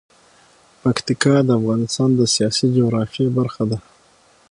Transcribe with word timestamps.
پکتیا 0.81 1.35
د 1.45 1.49
افغانستان 1.59 2.09
د 2.15 2.21
سیاسي 2.35 2.65
جغرافیه 2.77 3.29
برخه 3.37 3.63
ده. 3.71 3.79